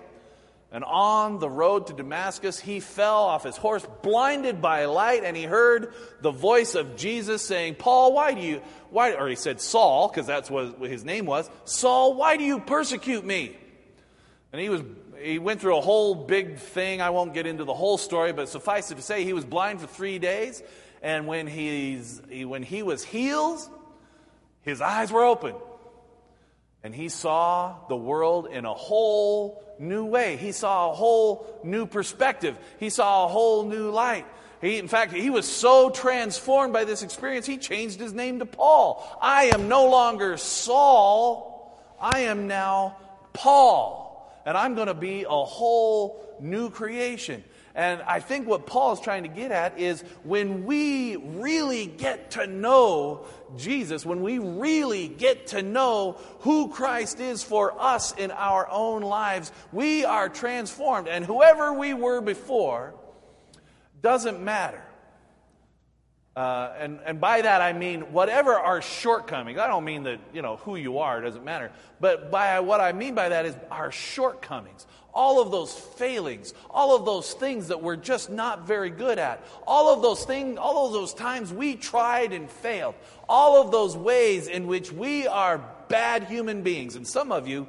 And 0.72 0.82
on 0.84 1.38
the 1.38 1.48
road 1.48 1.86
to 1.86 1.92
Damascus, 1.92 2.58
he 2.58 2.80
fell 2.80 3.22
off 3.22 3.44
his 3.44 3.56
horse, 3.56 3.86
blinded 4.02 4.60
by 4.60 4.86
light, 4.86 5.22
and 5.24 5.36
he 5.36 5.44
heard 5.44 5.94
the 6.20 6.32
voice 6.32 6.74
of 6.74 6.96
Jesus 6.96 7.42
saying, 7.42 7.76
Paul, 7.76 8.12
why 8.12 8.34
do 8.34 8.40
you, 8.40 8.60
why, 8.90 9.12
or 9.12 9.28
he 9.28 9.36
said 9.36 9.60
Saul, 9.60 10.08
because 10.08 10.26
that's 10.26 10.50
what 10.50 10.80
his 10.80 11.04
name 11.04 11.24
was, 11.24 11.48
Saul, 11.64 12.14
why 12.14 12.36
do 12.36 12.44
you 12.44 12.58
persecute 12.58 13.24
me? 13.24 13.56
And 14.52 14.60
he 14.60 14.68
was, 14.68 14.82
he 15.20 15.38
went 15.38 15.60
through 15.60 15.76
a 15.78 15.80
whole 15.80 16.14
big 16.14 16.58
thing. 16.58 17.00
I 17.00 17.10
won't 17.10 17.32
get 17.32 17.46
into 17.46 17.64
the 17.64 17.74
whole 17.74 17.98
story, 17.98 18.32
but 18.32 18.48
suffice 18.48 18.90
it 18.90 18.96
to 18.96 19.02
say, 19.02 19.22
he 19.24 19.32
was 19.32 19.44
blind 19.44 19.80
for 19.80 19.86
three 19.86 20.18
days. 20.18 20.62
And 21.00 21.26
when, 21.26 21.46
he's, 21.46 22.20
he, 22.28 22.44
when 22.44 22.62
he 22.62 22.82
was 22.82 23.04
healed, 23.04 23.60
his 24.62 24.80
eyes 24.80 25.12
were 25.12 25.24
open. 25.24 25.54
And 26.86 26.94
he 26.94 27.08
saw 27.08 27.74
the 27.88 27.96
world 27.96 28.46
in 28.46 28.64
a 28.64 28.72
whole 28.72 29.60
new 29.80 30.04
way. 30.04 30.36
He 30.36 30.52
saw 30.52 30.92
a 30.92 30.94
whole 30.94 31.60
new 31.64 31.84
perspective. 31.84 32.56
He 32.78 32.90
saw 32.90 33.24
a 33.24 33.28
whole 33.28 33.64
new 33.64 33.90
light. 33.90 34.24
He, 34.60 34.78
in 34.78 34.86
fact, 34.86 35.12
he 35.12 35.28
was 35.28 35.48
so 35.50 35.90
transformed 35.90 36.72
by 36.72 36.84
this 36.84 37.02
experience, 37.02 37.44
he 37.44 37.58
changed 37.58 37.98
his 37.98 38.12
name 38.12 38.38
to 38.38 38.46
Paul. 38.46 39.04
I 39.20 39.46
am 39.46 39.66
no 39.66 39.90
longer 39.90 40.36
Saul, 40.36 41.76
I 42.00 42.20
am 42.20 42.46
now 42.46 42.98
Paul. 43.32 44.40
And 44.46 44.56
I'm 44.56 44.76
going 44.76 44.86
to 44.86 44.94
be 44.94 45.24
a 45.24 45.44
whole 45.44 46.24
new 46.38 46.70
creation. 46.70 47.42
And 47.76 48.00
I 48.02 48.20
think 48.20 48.48
what 48.48 48.64
Paul 48.64 48.94
is 48.94 49.00
trying 49.00 49.24
to 49.24 49.28
get 49.28 49.52
at 49.52 49.78
is 49.78 50.00
when 50.24 50.64
we 50.64 51.16
really 51.16 51.84
get 51.84 52.30
to 52.32 52.46
know 52.46 53.26
Jesus, 53.58 54.06
when 54.06 54.22
we 54.22 54.38
really 54.38 55.08
get 55.08 55.48
to 55.48 55.62
know 55.62 56.18
who 56.40 56.70
Christ 56.70 57.20
is 57.20 57.42
for 57.42 57.78
us 57.78 58.12
in 58.12 58.30
our 58.30 58.66
own 58.70 59.02
lives, 59.02 59.52
we 59.72 60.06
are 60.06 60.30
transformed. 60.30 61.06
And 61.06 61.22
whoever 61.22 61.74
we 61.74 61.92
were 61.92 62.22
before 62.22 62.94
doesn't 64.00 64.40
matter. 64.40 64.85
Uh, 66.36 66.70
and, 66.78 66.98
and 67.06 67.18
by 67.18 67.40
that 67.40 67.62
I 67.62 67.72
mean 67.72 68.02
whatever 68.12 68.52
our 68.52 68.82
shortcomings. 68.82 69.58
I 69.58 69.66
don't 69.68 69.84
mean 69.84 70.02
that, 70.02 70.20
you 70.34 70.42
know, 70.42 70.56
who 70.56 70.76
you 70.76 70.98
are 70.98 71.22
doesn't 71.22 71.44
matter. 71.44 71.72
But 71.98 72.30
by 72.30 72.60
what 72.60 72.78
I 72.78 72.92
mean 72.92 73.14
by 73.14 73.30
that 73.30 73.46
is 73.46 73.56
our 73.70 73.90
shortcomings, 73.90 74.86
all 75.14 75.40
of 75.40 75.50
those 75.50 75.72
failings, 75.72 76.52
all 76.68 76.94
of 76.94 77.06
those 77.06 77.32
things 77.32 77.68
that 77.68 77.82
we're 77.82 77.96
just 77.96 78.28
not 78.28 78.66
very 78.66 78.90
good 78.90 79.18
at, 79.18 79.42
all 79.66 79.94
of 79.94 80.02
those 80.02 80.26
things, 80.26 80.58
all 80.58 80.86
of 80.86 80.92
those 80.92 81.14
times 81.14 81.54
we 81.54 81.74
tried 81.74 82.34
and 82.34 82.50
failed, 82.50 82.96
all 83.30 83.58
of 83.62 83.70
those 83.70 83.96
ways 83.96 84.46
in 84.46 84.66
which 84.66 84.92
we 84.92 85.26
are 85.26 85.64
bad 85.88 86.24
human 86.24 86.60
beings. 86.60 86.96
And 86.96 87.06
some 87.06 87.32
of 87.32 87.48
you, 87.48 87.66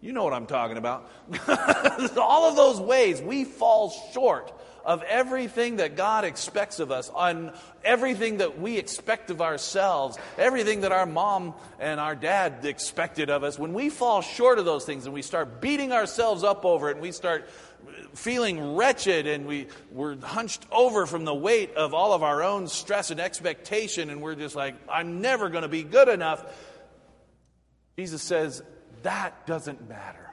you 0.00 0.12
know 0.12 0.24
what 0.24 0.32
I'm 0.32 0.46
talking 0.46 0.76
about. 0.76 1.08
all 2.18 2.50
of 2.50 2.56
those 2.56 2.80
ways 2.80 3.22
we 3.22 3.44
fall 3.44 3.90
short 4.12 4.52
of 4.84 5.02
everything 5.04 5.76
that 5.76 5.96
God 5.96 6.24
expects 6.24 6.80
of 6.80 6.90
us, 6.90 7.10
on 7.10 7.52
everything 7.84 8.38
that 8.38 8.60
we 8.60 8.78
expect 8.78 9.30
of 9.30 9.40
ourselves, 9.40 10.18
everything 10.38 10.82
that 10.82 10.92
our 10.92 11.06
mom 11.06 11.54
and 11.78 12.00
our 12.00 12.14
dad 12.14 12.64
expected 12.64 13.30
of 13.30 13.44
us, 13.44 13.58
when 13.58 13.72
we 13.72 13.88
fall 13.88 14.22
short 14.22 14.58
of 14.58 14.64
those 14.64 14.84
things 14.84 15.04
and 15.04 15.14
we 15.14 15.22
start 15.22 15.60
beating 15.60 15.92
ourselves 15.92 16.44
up 16.44 16.64
over 16.64 16.88
it 16.88 16.92
and 16.92 17.00
we 17.00 17.12
start 17.12 17.48
feeling 18.14 18.76
wretched 18.76 19.26
and 19.26 19.46
we, 19.46 19.66
we're 19.90 20.16
hunched 20.20 20.66
over 20.70 21.06
from 21.06 21.24
the 21.24 21.34
weight 21.34 21.74
of 21.74 21.94
all 21.94 22.12
of 22.12 22.22
our 22.22 22.42
own 22.42 22.68
stress 22.68 23.10
and 23.10 23.20
expectation 23.20 24.10
and 24.10 24.20
we're 24.20 24.34
just 24.34 24.54
like, 24.54 24.74
I'm 24.88 25.20
never 25.20 25.48
going 25.48 25.62
to 25.62 25.68
be 25.68 25.82
good 25.82 26.08
enough. 26.08 26.44
Jesus 27.96 28.22
says, 28.22 28.62
that 29.02 29.46
doesn't 29.46 29.88
matter. 29.88 30.32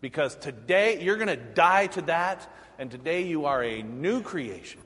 Because 0.00 0.34
today 0.34 1.02
you're 1.02 1.16
going 1.16 1.28
to 1.28 1.36
die 1.36 1.86
to 1.88 2.02
that 2.02 2.48
and 2.80 2.90
today 2.90 3.24
you 3.24 3.44
are 3.44 3.62
a 3.62 3.82
new 3.82 4.22
creation. 4.22 4.80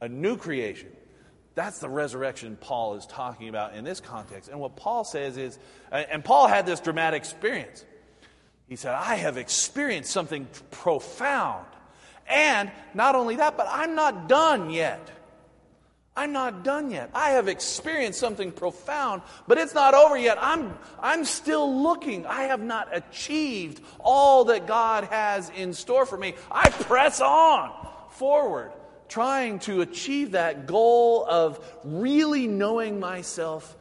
A 0.00 0.08
new 0.08 0.36
creation. 0.36 0.88
That's 1.54 1.78
the 1.78 1.88
resurrection 1.88 2.58
Paul 2.60 2.96
is 2.96 3.06
talking 3.06 3.48
about 3.48 3.76
in 3.76 3.84
this 3.84 4.00
context. 4.00 4.50
And 4.50 4.58
what 4.58 4.74
Paul 4.74 5.04
says 5.04 5.36
is, 5.36 5.56
and 5.92 6.24
Paul 6.24 6.48
had 6.48 6.66
this 6.66 6.80
dramatic 6.80 7.18
experience. 7.18 7.84
He 8.66 8.74
said, 8.74 8.92
I 8.92 9.14
have 9.14 9.36
experienced 9.36 10.10
something 10.10 10.48
profound. 10.72 11.64
And 12.26 12.72
not 12.92 13.14
only 13.14 13.36
that, 13.36 13.56
but 13.56 13.68
I'm 13.70 13.94
not 13.94 14.28
done 14.28 14.70
yet. 14.70 15.12
I'm 16.16 16.32
not 16.32 16.62
done 16.62 16.92
yet. 16.92 17.10
I 17.12 17.30
have 17.30 17.48
experienced 17.48 18.20
something 18.20 18.52
profound, 18.52 19.22
but 19.48 19.58
it's 19.58 19.74
not 19.74 19.94
over 19.94 20.16
yet. 20.16 20.38
I'm, 20.40 20.78
I'm 21.00 21.24
still 21.24 21.82
looking. 21.82 22.24
I 22.24 22.44
have 22.44 22.62
not 22.62 22.96
achieved 22.96 23.82
all 23.98 24.44
that 24.44 24.68
God 24.68 25.04
has 25.04 25.50
in 25.50 25.72
store 25.72 26.06
for 26.06 26.16
me. 26.16 26.34
I 26.52 26.70
press 26.70 27.20
on 27.20 27.72
forward, 28.10 28.70
trying 29.08 29.58
to 29.60 29.80
achieve 29.80 30.32
that 30.32 30.68
goal 30.68 31.26
of 31.28 31.58
really 31.82 32.46
knowing 32.46 33.00
myself 33.00 33.76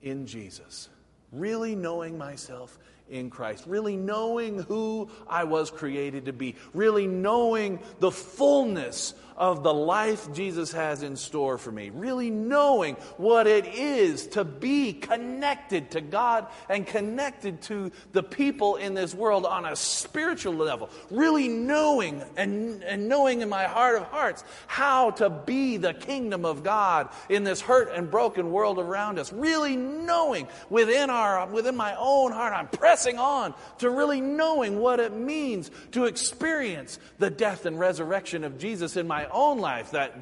in 0.00 0.26
Jesus. 0.26 0.88
Really 1.30 1.76
knowing 1.76 2.16
myself 2.16 2.76
in 3.10 3.28
Christ, 3.28 3.64
really 3.66 3.96
knowing 3.96 4.62
who 4.62 5.10
I 5.28 5.44
was 5.44 5.70
created 5.70 6.26
to 6.26 6.32
be, 6.32 6.54
really 6.72 7.06
knowing 7.06 7.80
the 7.98 8.10
fullness 8.10 9.14
of 9.40 9.62
the 9.62 9.72
life 9.72 10.30
Jesus 10.34 10.70
has 10.72 11.02
in 11.02 11.16
store 11.16 11.56
for 11.56 11.72
me, 11.72 11.88
really 11.88 12.28
knowing 12.30 12.96
what 13.16 13.46
it 13.46 13.64
is 13.64 14.26
to 14.28 14.44
be 14.44 14.92
connected 14.92 15.92
to 15.92 16.02
God 16.02 16.46
and 16.68 16.86
connected 16.86 17.62
to 17.62 17.90
the 18.12 18.22
people 18.22 18.76
in 18.76 18.92
this 18.92 19.14
world 19.14 19.46
on 19.46 19.64
a 19.64 19.74
spiritual 19.74 20.52
level, 20.52 20.90
really 21.10 21.48
knowing 21.48 22.22
and, 22.36 22.84
and 22.84 23.08
knowing 23.08 23.40
in 23.40 23.48
my 23.48 23.64
heart 23.64 23.96
of 23.96 24.02
hearts 24.08 24.44
how 24.66 25.12
to 25.12 25.30
be 25.30 25.78
the 25.78 25.94
kingdom 25.94 26.44
of 26.44 26.62
God 26.62 27.08
in 27.30 27.42
this 27.42 27.62
hurt 27.62 27.90
and 27.94 28.10
broken 28.10 28.52
world 28.52 28.78
around 28.78 29.18
us, 29.18 29.32
really 29.32 29.74
knowing 29.74 30.48
within 30.68 31.08
our 31.08 31.46
within 31.46 31.76
my 31.76 31.96
own 31.98 32.32
heart, 32.32 32.52
I'm 32.52 32.68
pressing 32.68 33.18
on 33.18 33.54
to 33.78 33.88
really 33.88 34.20
knowing 34.20 34.78
what 34.78 35.00
it 35.00 35.14
means 35.14 35.70
to 35.92 36.04
experience 36.04 36.98
the 37.18 37.30
death 37.30 37.64
and 37.64 37.80
resurrection 37.80 38.44
of 38.44 38.58
Jesus 38.58 38.98
in 38.98 39.06
my 39.06 39.29
own 39.32 39.58
life, 39.58 39.92
that, 39.92 40.14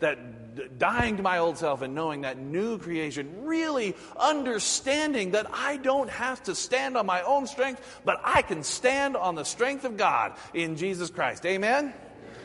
that 0.00 0.78
dying 0.78 1.16
to 1.16 1.22
my 1.22 1.38
old 1.38 1.58
self 1.58 1.82
and 1.82 1.94
knowing 1.94 2.22
that 2.22 2.38
new 2.38 2.78
creation, 2.78 3.44
really 3.44 3.94
understanding 4.18 5.32
that 5.32 5.46
I 5.52 5.76
don't 5.76 6.10
have 6.10 6.42
to 6.44 6.54
stand 6.54 6.96
on 6.96 7.06
my 7.06 7.22
own 7.22 7.46
strength, 7.46 8.00
but 8.04 8.20
I 8.24 8.42
can 8.42 8.62
stand 8.62 9.16
on 9.16 9.34
the 9.34 9.44
strength 9.44 9.84
of 9.84 9.96
God 9.96 10.32
in 10.52 10.76
Jesus 10.76 11.10
Christ. 11.10 11.44
Amen? 11.46 11.92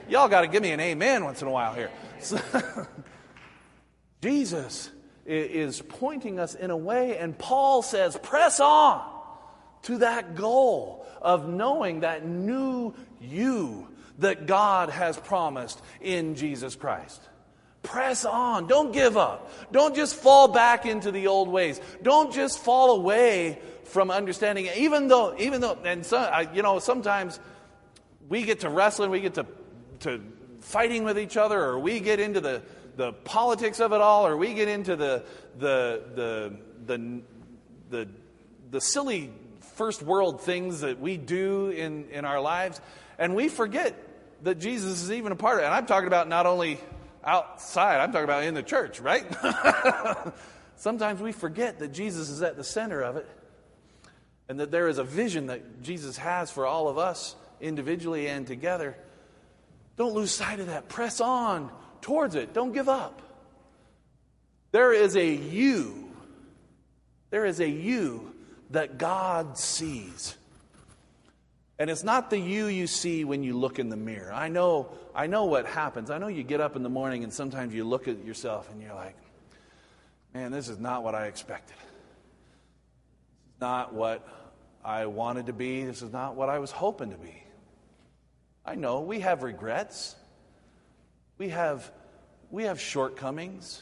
Y'all 0.08 0.28
got 0.28 0.42
to 0.42 0.48
give 0.48 0.64
me 0.64 0.72
an 0.72 0.80
amen 0.80 1.24
once 1.24 1.42
in 1.42 1.48
a 1.48 1.52
while 1.52 1.74
here. 1.74 1.92
Jesus 4.22 4.90
is 5.26 5.82
pointing 5.82 6.40
us 6.40 6.56
in 6.56 6.72
a 6.72 6.78
way, 6.78 7.18
and 7.18 7.38
Paul 7.38 7.82
says, 7.82 8.18
press 8.18 8.60
on 8.60 9.08
to 9.84 10.00
that 10.00 10.36
goal 10.36 11.06
of 11.22 11.48
knowing 11.48 12.00
that 12.00 12.26
new 12.26 12.94
you 13.22 13.88
that 14.20 14.46
God 14.46 14.90
has 14.90 15.18
promised 15.18 15.82
in 16.02 16.36
Jesus 16.36 16.76
Christ. 16.76 17.22
Press 17.82 18.26
on. 18.26 18.68
Don't 18.68 18.92
give 18.92 19.18
up. 19.18 19.52
Don't 19.72 19.96
just 19.96 20.16
fall 20.16 20.50
back 20.50 20.86
into 20.86 21.12
the 21.12 21.28
old 21.28 21.48
ways. 21.48 21.80
Don't 22.02 22.34
just 22.34 22.60
fall 22.60 22.98
away 22.98 23.60
from 23.86 24.12
understanding. 24.12 24.68
Even 24.76 25.08
though, 25.08 25.36
even 25.40 25.62
though, 25.62 25.78
and 25.86 26.06
so, 26.06 26.48
you 26.54 26.62
know, 26.62 26.80
sometimes 26.80 27.40
we 28.28 28.44
get 28.44 28.62
to 28.62 28.70
wrestling, 28.70 29.12
we 29.12 29.22
get 29.22 29.36
to, 29.36 29.46
to 30.02 30.22
fighting 30.60 31.04
with 31.04 31.18
each 31.18 31.38
other, 31.38 31.64
or 31.64 31.80
we 31.80 32.00
get 32.00 32.20
into 32.20 32.42
the, 32.42 32.62
the 32.98 33.14
politics 33.14 33.80
of 33.80 33.94
it 33.94 34.02
all, 34.02 34.28
or 34.28 34.36
we 34.36 34.54
get 34.54 34.68
into 34.68 34.96
the, 34.96 35.24
the, 35.58 36.04
the, 36.16 36.58
the, 36.86 37.22
the, 37.90 38.10
the 38.72 38.82
silly 38.82 39.32
first 39.76 40.04
world 40.04 40.42
things 40.42 40.82
that 40.82 41.00
we 41.00 41.16
do 41.16 41.70
in, 41.70 42.10
in 42.10 42.26
our 42.26 42.42
lives, 42.42 42.82
and 43.18 43.36
we 43.36 43.48
forget 43.48 43.96
that 44.44 44.60
Jesus 44.60 45.02
is 45.04 45.12
even 45.12 45.32
a 45.32 45.36
part 45.36 45.60
of. 45.60 45.66
And 45.66 45.74
I'm 45.74 45.86
talking 45.86 46.08
about 46.08 46.28
not 46.28 46.46
only 46.46 46.80
outside, 47.24 48.00
I'm 48.00 48.12
talking 48.12 48.24
about 48.24 48.44
in 48.44 48.54
the 48.54 48.64
church, 48.64 49.00
right? 49.00 49.26
Sometimes 50.78 51.22
we 51.22 51.32
forget 51.32 51.80
that 51.80 51.90
Jesus 51.90 52.30
is 52.30 52.42
at 52.42 52.56
the 52.56 52.64
center 52.64 53.02
of 53.02 53.18
it 53.18 53.28
and 54.48 54.60
that 54.60 54.72
there 54.72 54.88
is 54.88 54.98
a 54.98 55.04
vision 55.04 55.48
that 55.48 55.82
Jesus 55.82 56.18
has 56.18 56.50
for 56.50 56.66
all 56.66 56.88
of 56.88 56.98
us 56.98 57.36
individually 57.62 58.28
and 58.28 58.48
together. 58.48 58.96
Don't 59.98 60.14
lose 60.14 60.32
sight 60.32 60.60
of 60.60 60.68
that. 60.68 60.90
Press 60.90 61.22
on 61.22 61.72
towards 62.02 62.36
it. 62.36 62.54
Don't 62.54 62.72
give 62.72 62.90
up. 62.90 63.22
There 64.72 64.94
is 64.94 65.16
a 65.16 65.26
you. 65.26 66.10
There 67.30 67.46
is 67.46 67.60
a 67.60 67.70
you 67.70 68.34
that 68.72 68.98
God 68.98 69.58
sees. 69.58 70.36
And 71.80 71.90
it's 71.90 72.04
not 72.04 72.30
the 72.30 72.38
you 72.38 72.66
you 72.66 72.88
see 72.88 73.24
when 73.24 73.42
you 73.42 73.58
look 73.58 73.80
in 73.80 73.88
the 73.88 73.96
mirror. 73.96 74.34
I 74.34 74.50
know, 74.50 74.90
I 75.16 75.28
know 75.28 75.46
what 75.46 75.66
happens. 75.66 76.10
I 76.10 76.18
know 76.18 76.28
you 76.28 76.44
get 76.44 76.60
up 76.60 76.76
in 76.76 76.84
the 76.84 76.90
morning 76.90 77.24
and 77.24 77.32
sometimes 77.32 77.74
you 77.74 77.86
look 77.86 78.10
at 78.10 78.26
yourself 78.26 78.70
and 78.70 78.82
you're 78.82 78.94
like, 78.94 79.16
man, 80.34 80.52
this 80.52 80.68
is 80.68 80.78
not 80.78 81.06
what 81.06 81.16
I 81.16 81.28
expected. 81.28 81.78
This 81.78 83.56
is 83.56 83.62
not 83.62 83.94
what 83.94 84.28
I 84.84 85.06
wanted 85.06 85.46
to 85.46 85.54
be. 85.54 85.86
This 85.86 86.02
is 86.02 86.12
not 86.12 86.36
what 86.36 86.50
I 86.50 86.60
was 86.60 86.70
hoping 86.70 87.12
to 87.12 87.18
be. 87.18 87.42
I 88.66 88.76
know 88.76 89.00
we 89.00 89.22
have 89.22 89.42
regrets. 89.42 90.18
We 91.38 91.48
have, 91.50 91.90
we 92.52 92.66
have 92.66 92.82
shortcomings. 92.82 93.82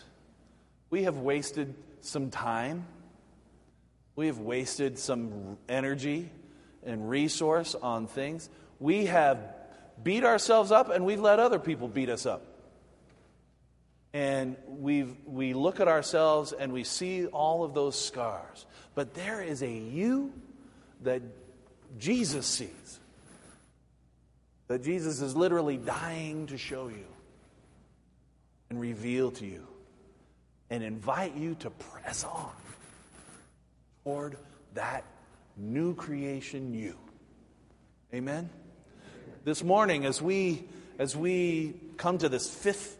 We 0.91 1.03
have 1.03 1.17
wasted 1.17 1.73
some 2.01 2.29
time. 2.29 2.85
We 4.15 4.27
have 4.27 4.37
wasted 4.37 4.99
some 4.99 5.57
energy 5.67 6.29
and 6.85 7.09
resource 7.09 7.75
on 7.75 8.07
things. 8.07 8.49
We 8.79 9.05
have 9.05 9.39
beat 10.01 10.23
ourselves 10.23 10.71
up 10.71 10.89
and 10.89 11.05
we've 11.05 11.19
let 11.19 11.39
other 11.39 11.59
people 11.59 11.87
beat 11.87 12.09
us 12.09 12.25
up. 12.25 12.43
And 14.13 14.55
we 14.67 15.03
we 15.25 15.53
look 15.53 15.79
at 15.79 15.87
ourselves 15.87 16.53
and 16.53 16.71
we 16.73 16.83
see 16.83 17.27
all 17.27 17.63
of 17.63 17.73
those 17.73 17.99
scars. 17.99 18.65
But 18.95 19.13
there 19.13 19.41
is 19.41 19.61
a 19.61 19.71
you 19.71 20.33
that 21.01 21.21
Jesus 21.97 22.45
sees. 22.45 22.99
That 24.67 24.83
Jesus 24.83 25.21
is 25.21 25.35
literally 25.35 25.77
dying 25.77 26.47
to 26.47 26.57
show 26.57 26.87
you 26.87 27.05
and 28.69 28.79
reveal 28.79 29.31
to 29.31 29.45
you 29.45 29.67
and 30.69 30.83
invite 30.83 31.35
you 31.35 31.55
to 31.55 31.69
press 31.69 32.23
on 32.23 32.51
toward 34.03 34.37
that 34.73 35.03
new 35.57 35.95
creation 35.95 36.73
you. 36.73 36.97
Amen. 38.13 38.49
This 39.43 39.63
morning 39.63 40.05
as 40.05 40.21
we 40.21 40.65
as 40.99 41.15
we 41.15 41.73
come 41.97 42.17
to 42.17 42.29
this 42.29 42.49
fifth 42.49 42.97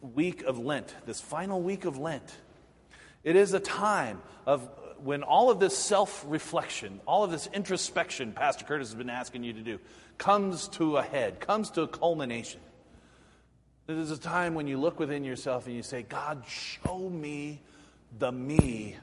week 0.00 0.42
of 0.42 0.58
Lent, 0.58 0.94
this 1.06 1.20
final 1.20 1.60
week 1.60 1.84
of 1.84 1.98
Lent, 1.98 2.34
it 3.22 3.36
is 3.36 3.52
a 3.52 3.60
time 3.60 4.20
of 4.46 4.68
when 5.02 5.22
all 5.22 5.50
of 5.50 5.60
this 5.60 5.76
self 5.76 6.24
reflection, 6.26 7.00
all 7.06 7.24
of 7.24 7.30
this 7.30 7.48
introspection 7.52 8.32
Pastor 8.32 8.64
Curtis 8.64 8.88
has 8.88 8.94
been 8.94 9.10
asking 9.10 9.44
you 9.44 9.52
to 9.52 9.62
do, 9.62 9.78
comes 10.18 10.68
to 10.68 10.96
a 10.96 11.02
head, 11.02 11.40
comes 11.40 11.70
to 11.72 11.82
a 11.82 11.88
culmination. 11.88 12.60
It 13.88 13.96
is 13.96 14.10
a 14.10 14.18
time 14.18 14.54
when 14.54 14.68
you 14.68 14.78
look 14.78 15.00
within 15.00 15.24
yourself 15.24 15.66
and 15.66 15.74
you 15.74 15.82
say, 15.82 16.02
God, 16.02 16.44
show 16.46 17.08
me 17.08 17.60
the 18.18 18.30
me 18.30 18.96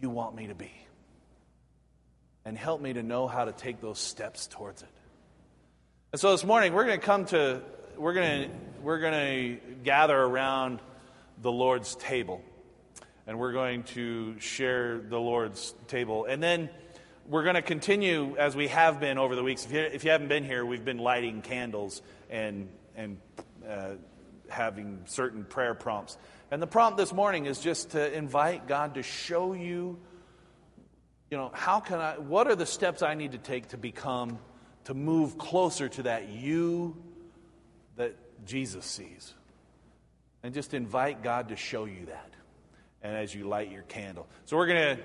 you 0.00 0.10
want 0.10 0.34
me 0.34 0.48
to 0.48 0.54
be. 0.54 0.81
And 2.44 2.58
help 2.58 2.80
me 2.80 2.92
to 2.92 3.02
know 3.02 3.28
how 3.28 3.44
to 3.44 3.52
take 3.52 3.80
those 3.80 3.98
steps 3.98 4.48
towards 4.48 4.82
it. 4.82 4.88
And 6.12 6.20
so 6.20 6.32
this 6.32 6.44
morning, 6.44 6.72
we're 6.72 6.86
going 6.86 7.00
to 7.00 7.06
come 7.06 7.24
to, 7.26 7.62
we're 7.96 8.14
going 8.14 8.42
to, 8.42 8.50
we're 8.82 8.98
going 8.98 9.12
to 9.12 9.74
gather 9.84 10.18
around 10.18 10.80
the 11.40 11.52
Lord's 11.52 11.94
table 11.96 12.42
and 13.26 13.38
we're 13.38 13.52
going 13.52 13.84
to 13.84 14.38
share 14.40 14.98
the 14.98 15.18
Lord's 15.18 15.74
table. 15.88 16.24
And 16.24 16.42
then 16.42 16.70
we're 17.28 17.44
going 17.44 17.54
to 17.54 17.62
continue 17.62 18.36
as 18.36 18.56
we 18.56 18.68
have 18.68 18.98
been 18.98 19.18
over 19.18 19.36
the 19.36 19.42
weeks. 19.42 19.64
If 19.64 19.72
you, 19.72 19.80
if 19.80 20.04
you 20.04 20.10
haven't 20.10 20.28
been 20.28 20.44
here, 20.44 20.66
we've 20.66 20.84
been 20.84 20.98
lighting 20.98 21.42
candles 21.42 22.02
and, 22.30 22.68
and 22.96 23.18
uh, 23.68 23.90
having 24.48 25.02
certain 25.06 25.44
prayer 25.44 25.74
prompts. 25.74 26.18
And 26.50 26.60
the 26.60 26.66
prompt 26.66 26.98
this 26.98 27.12
morning 27.12 27.46
is 27.46 27.60
just 27.60 27.90
to 27.90 28.12
invite 28.12 28.66
God 28.66 28.94
to 28.94 29.02
show 29.02 29.52
you, 29.52 29.98
you 31.32 31.38
know, 31.38 31.50
how 31.54 31.80
can 31.80 31.98
I, 31.98 32.18
what 32.18 32.46
are 32.46 32.54
the 32.54 32.66
steps 32.66 33.00
I 33.00 33.14
need 33.14 33.32
to 33.32 33.38
take 33.38 33.68
to 33.68 33.78
become, 33.78 34.38
to 34.84 34.92
move 34.92 35.38
closer 35.38 35.88
to 35.88 36.02
that 36.02 36.28
you 36.28 36.94
that 37.96 38.14
Jesus 38.44 38.84
sees. 38.84 39.32
And 40.42 40.52
just 40.52 40.74
invite 40.74 41.22
God 41.22 41.48
to 41.48 41.56
show 41.56 41.86
you 41.86 42.04
that 42.06 42.34
and 43.02 43.16
as 43.16 43.34
you 43.34 43.48
light 43.48 43.70
your 43.70 43.80
candle. 43.80 44.28
So 44.44 44.58
we're 44.58 44.66
going 44.66 44.98
to 44.98 45.02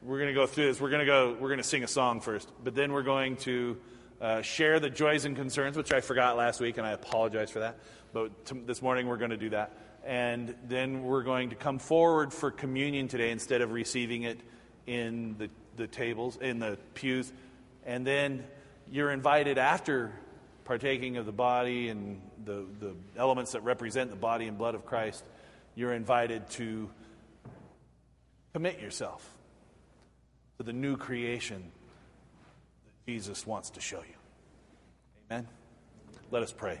we're 0.00 0.18
going 0.18 0.28
to 0.28 0.34
go 0.34 0.46
through 0.46 0.68
this. 0.68 0.80
We're 0.80 0.88
going 0.88 1.00
to 1.00 1.06
go 1.06 1.36
we're 1.38 1.48
going 1.48 1.58
to 1.58 1.64
sing 1.64 1.84
a 1.84 1.88
song 1.88 2.22
first, 2.22 2.48
but 2.64 2.74
then 2.74 2.92
we're 2.92 3.02
going 3.02 3.36
to 3.38 3.76
uh, 4.22 4.40
share 4.40 4.80
the 4.80 4.88
joys 4.88 5.26
and 5.26 5.36
concerns, 5.36 5.76
which 5.76 5.92
I 5.92 6.00
forgot 6.00 6.38
last 6.38 6.60
week, 6.60 6.78
and 6.78 6.86
I 6.86 6.92
apologize 6.92 7.50
for 7.50 7.58
that. 7.58 7.78
But 8.14 8.46
t- 8.46 8.62
this 8.64 8.80
morning 8.80 9.06
we're 9.06 9.18
going 9.18 9.32
to 9.32 9.36
do 9.36 9.50
that, 9.50 9.76
and 10.02 10.54
then 10.66 11.02
we're 11.02 11.24
going 11.24 11.50
to 11.50 11.56
come 11.56 11.78
forward 11.78 12.32
for 12.32 12.50
communion 12.50 13.08
today 13.08 13.32
instead 13.32 13.60
of 13.60 13.72
receiving 13.72 14.22
it 14.22 14.40
in 14.88 15.36
the 15.36 15.50
the 15.78 15.86
tables 15.86 16.36
in 16.36 16.58
the 16.58 16.78
pews, 16.94 17.32
and 17.86 18.06
then 18.06 18.44
you're 18.90 19.10
invited 19.10 19.56
after 19.56 20.12
partaking 20.66 21.16
of 21.16 21.24
the 21.24 21.32
body 21.32 21.88
and 21.88 22.20
the, 22.44 22.66
the 22.80 22.94
elements 23.16 23.52
that 23.52 23.62
represent 23.62 24.10
the 24.10 24.16
body 24.16 24.46
and 24.46 24.58
blood 24.58 24.74
of 24.74 24.84
Christ, 24.84 25.24
you're 25.74 25.94
invited 25.94 26.50
to 26.50 26.90
Commit 28.58 28.80
yourself 28.80 29.28
to 30.56 30.62
the 30.62 30.72
new 30.72 30.96
creation 30.96 31.62
that 32.84 33.12
Jesus 33.12 33.46
wants 33.46 33.70
to 33.70 33.80
show 33.80 33.98
you. 33.98 34.16
Amen. 35.30 35.46
Let 36.30 36.42
us 36.42 36.52
pray. 36.52 36.80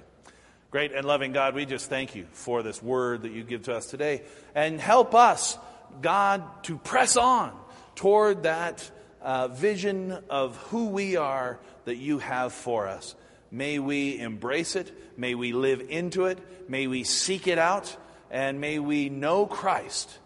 Great 0.70 0.92
and 0.92 1.06
loving 1.06 1.32
God, 1.32 1.54
we 1.54 1.66
just 1.66 1.88
thank 1.88 2.14
you 2.14 2.26
for 2.32 2.62
this 2.62 2.82
word 2.82 3.22
that 3.22 3.32
you 3.32 3.44
give 3.44 3.62
to 3.62 3.74
us 3.74 3.86
today. 3.86 4.22
And 4.54 4.80
help 4.80 5.14
us, 5.14 5.56
God, 6.02 6.42
to 6.64 6.78
press 6.78 7.16
on 7.16 7.52
toward 7.98 8.44
that 8.44 8.88
uh, 9.20 9.48
vision 9.48 10.16
of 10.30 10.56
who 10.68 10.86
we 10.90 11.16
are 11.16 11.58
that 11.84 11.96
you 11.96 12.20
have 12.20 12.52
for 12.52 12.86
us. 12.86 13.16
May 13.50 13.80
we 13.80 14.20
embrace 14.20 14.76
it. 14.76 14.92
May 15.16 15.34
we 15.34 15.52
live 15.52 15.80
into 15.88 16.26
it. 16.26 16.38
May 16.70 16.86
we 16.86 17.02
seek 17.02 17.48
it 17.48 17.58
out. 17.58 17.96
And 18.30 18.60
may 18.60 18.78
we 18.78 19.08
know 19.08 19.46
Christ 19.46 20.16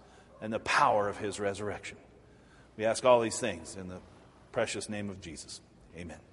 and 0.43 0.53
the 0.53 0.59
power 0.59 1.09
of 1.09 1.17
his 1.17 1.41
resurrection. 1.41 1.97
We 2.77 2.85
ask 2.85 3.07
all 3.07 3.21
these 3.21 3.39
things 3.39 3.75
in 3.77 3.89
the 3.89 4.01
precious 4.51 4.91
name 4.91 5.09
of 5.09 5.23
Jesus. 5.23 5.63
Amen. 5.97 6.32